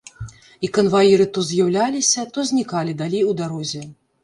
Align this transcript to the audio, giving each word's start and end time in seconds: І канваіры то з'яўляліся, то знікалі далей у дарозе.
І 0.67 0.69
канваіры 0.77 1.27
то 1.35 1.43
з'яўляліся, 1.51 2.27
то 2.37 2.47
знікалі 2.55 2.99
далей 3.05 3.23
у 3.31 3.39
дарозе. 3.45 3.87